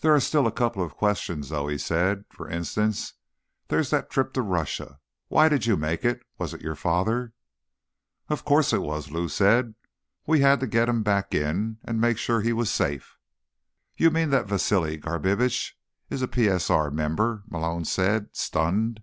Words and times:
"There 0.00 0.14
are 0.14 0.18
still 0.20 0.46
a 0.46 0.50
couple 0.50 0.82
of 0.82 0.96
questions, 0.96 1.50
though," 1.50 1.68
he 1.68 1.76
said. 1.76 2.24
"For 2.30 2.48
instance, 2.48 3.12
there's 3.68 3.90
that 3.90 4.08
trip 4.08 4.32
to 4.32 4.40
Russia. 4.40 4.98
Why 5.28 5.50
did 5.50 5.66
you 5.66 5.76
make 5.76 6.06
it? 6.06 6.22
Was 6.38 6.54
it 6.54 6.62
your 6.62 6.74
father?" 6.74 7.34
"Of 8.30 8.46
course 8.46 8.72
it 8.72 8.80
was," 8.80 9.10
Lou 9.10 9.28
said. 9.28 9.74
"We 10.26 10.40
had 10.40 10.58
to 10.60 10.66
get 10.66 10.88
him 10.88 11.02
back 11.02 11.34
in 11.34 11.76
and 11.84 12.00
make 12.00 12.16
sure 12.16 12.40
he 12.40 12.54
was 12.54 12.70
safe." 12.70 13.18
"You 13.94 14.10
mean 14.10 14.30
that 14.30 14.46
Vasili 14.46 14.96
Garbitsch 14.96 15.74
is 16.08 16.22
a 16.22 16.28
PSR 16.28 16.90
member?" 16.90 17.42
Malone 17.46 17.84
said, 17.84 18.34
stunned. 18.34 19.02